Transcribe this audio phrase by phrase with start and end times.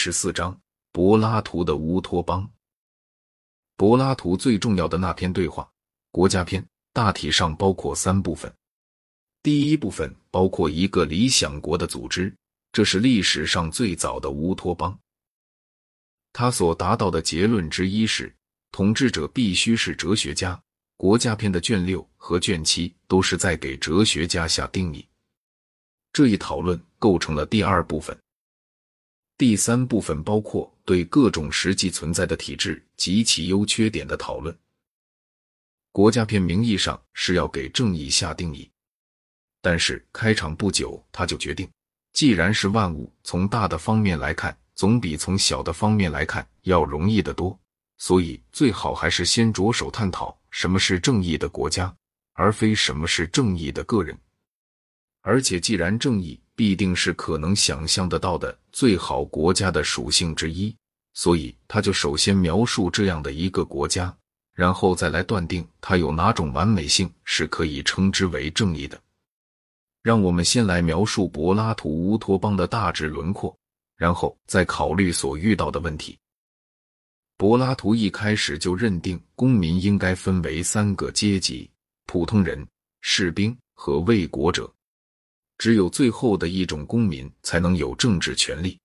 [0.00, 0.56] 十四章：
[0.92, 2.48] 柏拉图的乌托邦。
[3.76, 5.64] 柏拉图最重要的那篇对话
[6.12, 6.62] 《国家篇》，
[6.92, 8.52] 大体上包括三部分。
[9.42, 12.32] 第一部分包括一个理想国的组织，
[12.70, 14.96] 这是历史上最早的乌托邦。
[16.32, 18.32] 他所达到的结论之一是，
[18.70, 20.54] 统治者必须是哲学家。
[20.96, 25.04] 《国家篇》的卷六和卷七都是在给哲学家下定义。
[26.12, 28.16] 这一讨论构成了第二部分。
[29.38, 34.56] 第三部分包括对各种实际存在的体制及其优缺点的讨论。
[35.92, 38.68] 国家篇名义上是要给正义下定义，
[39.62, 41.70] 但是开场不久他就决定，
[42.12, 47.56] 既然是万物，从大的方面来看，总比从小的方面来看要容易得多，
[47.98, 51.94] 所以最好还是先着手探讨什么是正义的国家，
[52.32, 54.18] 而非什么是正义的个人。
[55.22, 60.74] 而且，既然正义必定是可能想象得到的最好国家的属性之一，
[61.14, 64.12] 所以他就首先描述这样的一个国家，
[64.56, 69.00] 然后再来断定它有哪种完美性是可以称之为正义的。
[70.02, 73.56] 让我们先来描述柏拉图乌托邦的大致轮廓，
[73.96, 76.18] 然后再考虑所遇到的问题。
[77.36, 81.70] 柏拉图一开始就认定公民应该分为三个阶级：
[82.06, 82.66] 普通人、
[83.00, 84.68] 士兵和卫国者。
[85.58, 88.78] 只有最后的一种公民才能有政治权利，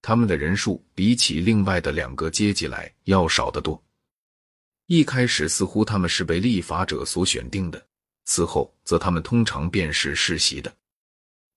[0.00, 3.80] 他们的人数比起另外的两个阶级来要少得多。
[4.86, 7.86] 一开始似乎他们是被立法者所选定的，
[8.24, 10.74] 此后则他们通常便是世袭的。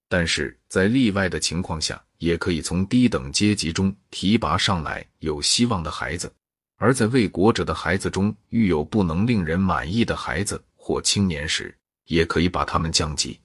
[0.08, 6.28] 但是在例外的情况下，也可以从低等阶级中提拔上来有希望的孩子；
[6.75, 11.75] 而在为国者的孩子中遇有不能令人满意的孩子或青年时，
[12.06, 13.39] 也可以把他们降级。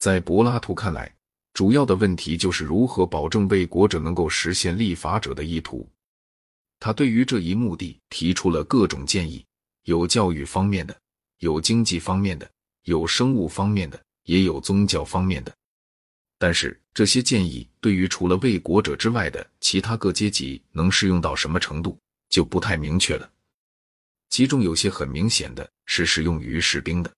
[0.00, 1.14] 在柏拉图看来，
[1.52, 5.86] 主要的问题就是如何保证为国者能够实现立法者的意图。
[6.78, 9.44] 他对于这一目的提出了各种建议，
[9.84, 10.98] 有教育方面的，
[11.40, 12.50] 有经济方面的，
[12.84, 15.54] 有生物方面的，也有宗教方面的。
[16.38, 21.98] 但是这些建议对于除了为国者之外的其他各阶级能适用到什么程度，
[22.30, 23.30] 就不太明确了。
[24.30, 27.12] 其中有些很明显的是适用于士兵的。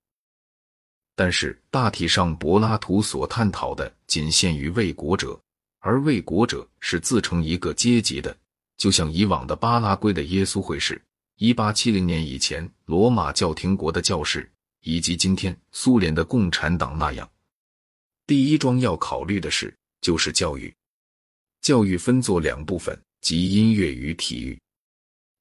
[1.15, 5.39] 但是大体上，柏拉图所探讨的仅限于卫国者，
[5.81, 8.35] 而卫国者是自成一个阶级的，
[8.77, 11.01] 就像以往的巴拉圭的耶稣会士、
[11.37, 14.51] 一八七零年以前罗马教廷国的教士，
[14.81, 17.29] 以及今天苏联的共产党那样。
[18.27, 20.75] 第一桩要考虑的事，就是教育。
[21.61, 24.59] 教育分作两部分，即音乐与体育，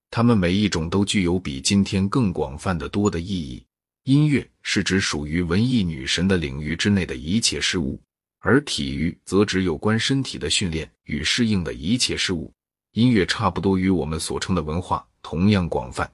[0.09, 3.63] 它们每一种都具有比今天更广泛的多的意义。
[4.05, 8.01] 音乐是指属于文艺女神的领域之内的一切事物，
[8.39, 12.51] 而体育则指有关身体的训练与适应的一切事物。
[12.93, 16.11] 音乐差不多与我们所称的文化同样广泛，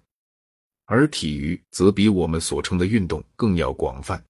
[0.83, 4.21] 而体育则比我们所称的运动更要广泛。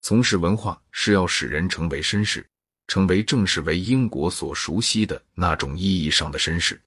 [0.00, 2.44] 从事文化是要使人成为绅士，
[2.88, 6.78] 成为正式为英国所熟悉的那种意义上的绅士。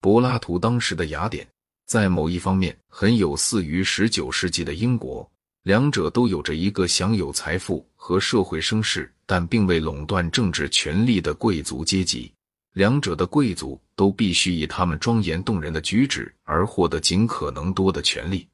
[0.00, 1.46] 柏拉图当时的雅典。
[1.92, 5.30] 在某一方面很有似于十九世纪的英国，
[5.64, 12.32] 两者都有着一个享有财富和社会声势，但并未垄断政治权力的贵族阶级。
[12.72, 18.48] 两者的贵族都必须以他们庄严动人的举止而获得尽可能多的权利。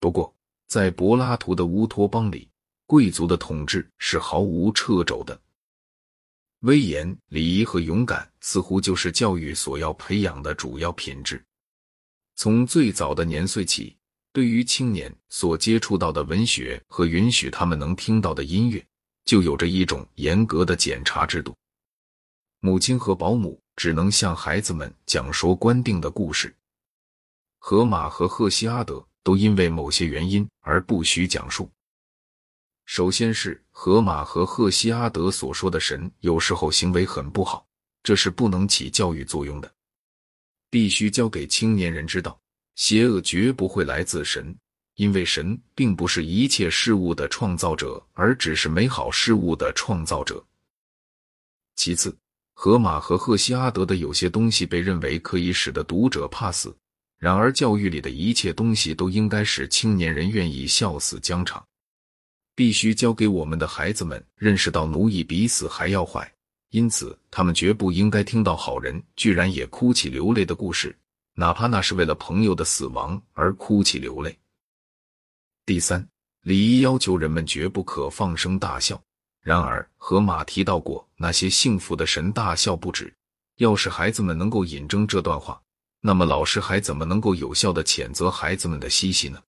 [0.00, 0.34] 不过，
[0.66, 2.48] 在柏拉图的乌托邦里，
[2.86, 5.38] 贵族的统治是毫无掣肘的。
[6.60, 11.44] 威严、礼仪和勇敢似乎就是教育所要培养的主要品质。
[12.36, 13.96] 从最早的年岁起，
[14.30, 18.86] 对于青年所接触到的文学和允许他们能听到的音乐，
[19.24, 21.56] 就有着一种严格的检查制度。
[22.60, 26.54] 母亲和保姆只能向孩子们讲说官定的故事。
[27.58, 31.70] 荷马和赫西阿德都因为某些原因而不许讲述。
[32.84, 37.66] 首先是荷马和赫西阿德所说的神有时候行为很不好，
[38.02, 39.72] 这是不能起教育作用的。
[40.76, 42.38] 必须教给青年人知道，
[42.74, 44.54] 邪恶绝不会来自神，
[44.96, 50.44] 因为神并不是一切事物的创造者，而只是美好事物的创造者。
[51.76, 52.14] 其次，
[52.52, 56.76] 荷马和赫西阿德的有些东西被认为可以使得读者怕死，
[57.16, 61.66] 然而教育里的一切东西都应该使青年人愿意笑死疆场。
[62.54, 66.30] 必须教给我们的孩子们认识到奴役比死还要坏。
[66.70, 70.96] 因此，他们绝不应该听到好人居然也哭泣流泪的故事，
[71.34, 74.36] 哪怕那是为了朋友的死亡而哭泣流泪。
[75.64, 76.06] 第三，
[76.42, 79.00] 礼仪要求人们绝不可放声大笑，
[79.40, 83.12] 然而，河马提到过那些幸福的神大笑不止。
[83.56, 85.58] 要是孩子们能够引证这段话，
[86.00, 89.42] 那么老师还怎么能够有效的谴责孩子们的嬉戏呢？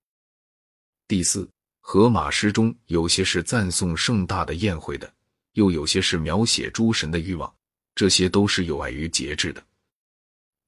[1.07, 1.47] 第四，
[1.81, 5.13] 荷马诗中有些是赞颂盛大的宴会的，
[5.59, 7.53] 又有些是描写诸神的欲望，
[7.97, 9.61] 这些都是有碍于节制的。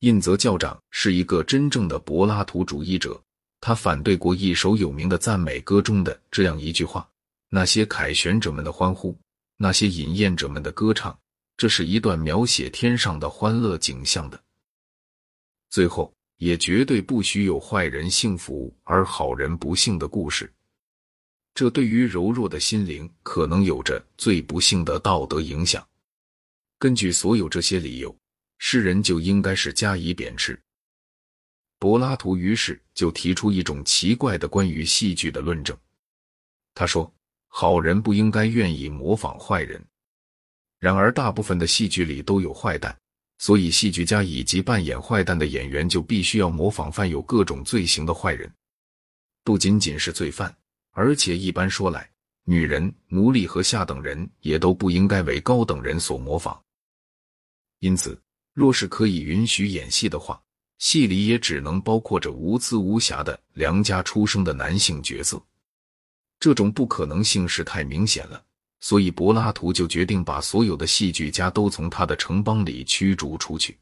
[0.01, 3.23] 印泽教长是一个真正的柏拉图主义者，
[3.61, 7.09] 他反对过一首有名的赞美歌中的这样一句话。
[7.51, 9.17] 那些凯旋者们的欢呼，
[9.57, 11.17] 那些饮宴者们的歌唱，
[11.57, 14.43] 这是一段描写天上的欢乐景象的。
[15.69, 20.53] 最后，也绝对不许有坏人幸福而好人不幸的故事。
[21.55, 25.87] 这对于柔弱的心灵可能有着最不幸的道德影响。
[26.79, 28.15] 根据所有这些理由，
[28.59, 30.61] 诗人就应该是加以贬斥。
[31.79, 35.77] 柏拉图于是就提出一种奇怪的关于戏剧的论证。
[36.75, 37.13] 他说。
[37.53, 39.85] 好人不应该愿意模仿坏人，
[40.79, 42.97] 然而大部分的戏剧里都有坏蛋，
[43.39, 48.49] 所以戏剧家以及扮演坏蛋的演员就必须要模仿犯有各种罪行的坏人。
[49.43, 50.57] 不仅仅是罪犯，
[50.93, 52.11] 而且一般说来，
[52.45, 56.61] 女人、奴隶和下等人也都不应该为高等人所模仿。
[57.79, 58.21] 因此，
[58.53, 60.41] 若是可以允许演戏的话，
[60.79, 65.41] 戏里也只能包括着无姿无瑕的良家出生的男性角色。
[66.39, 68.43] 这种不可能性是太明显了，
[68.81, 73.79] 所以柏拉图就决定把所有的戏剧家都从他的城邦里驱逐出去。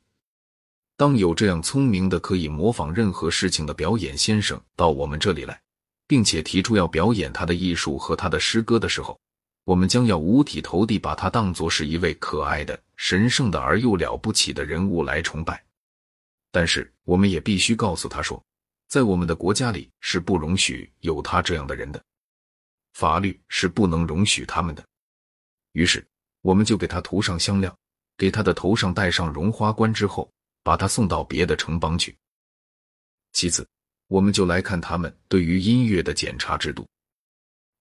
[0.96, 5.61] 当有这样聪明的可以模仿任何事情的表演先生到我们这里来，
[6.08, 9.16] 并且提出要表演他的艺术和他的诗歌的时候，
[9.62, 15.62] 我们将要五体投地把他当作是一位可爱的、神圣的而又了不起的人物来崇拜。
[16.50, 18.43] 但是，我们也必须告诉他说，
[18.88, 22.02] 在我们的国家里是不容许有他这样的人的。
[22.94, 24.82] 法律是不能容许他们的，
[25.72, 26.04] 于是
[26.40, 27.76] 我们就给他涂上香料，
[28.16, 30.28] 给他的头上戴上绒花冠之后，
[30.62, 32.16] 把他送到别的城邦去。
[33.32, 33.69] 其次，
[34.08, 36.84] 我们就来看他们对于音乐的检查制度。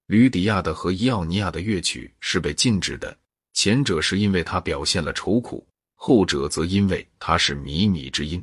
[0.06, 3.18] 吕底亚的和伊奥尼亚的乐曲是被禁止的，
[3.54, 5.66] 前者是因为它表现了愁苦，
[5.96, 8.42] 后者则因为它是靡靡之音。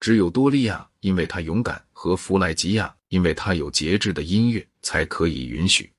[0.00, 4.66] 只有多利亚，因为他勇敢，和弗莱吉亚，因为他有节制的音乐。
[4.82, 5.92] 才可以允许，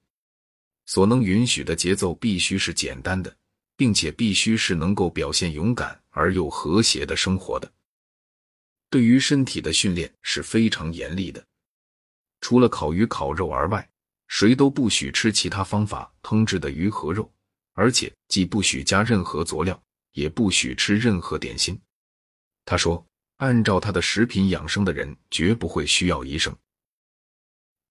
[0.87, 3.31] 所能允许的节奏必须是简单的，
[3.77, 7.71] 并且必须是能够表现勇敢而又和谐的生活的。
[8.91, 11.43] 对于身体的训练是非常严厉的，
[12.41, 13.89] 除了烤鱼、烤肉而外，
[14.27, 17.31] 谁都不许吃其他方法烹制的鱼和肉，
[17.71, 21.79] 而且既不许加任何佐料，也不许吃任何点心。
[22.65, 23.03] 他说
[23.37, 26.53] ：“按照他的食品养生的人，绝不会需要医生。”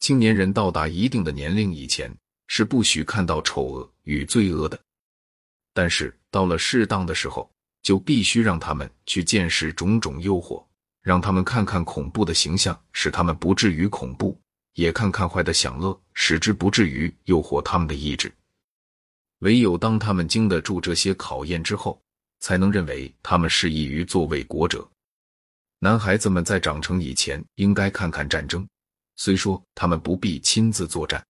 [0.01, 2.15] 青年人到达一定的年龄以前
[2.47, 4.79] 是不许看到丑恶与罪恶的，
[5.73, 7.51] 但是到了适当的时候，
[7.83, 10.63] 就必须让他们去见识种种诱惑，
[11.03, 14.37] 让他们看看恐怖的形象，使他们不至于恐怖；
[14.75, 18.33] 也看看坏的享乐，使之不至于诱惑他们的意志。
[19.39, 22.01] 唯有当他们经得住这些考验之后，
[22.41, 24.87] 才能认为他们适宜于作为国者。
[25.79, 28.69] 男孩子们在长成以前，应该看看战争。
[29.17, 31.25] 虽说他们不必亲自作战。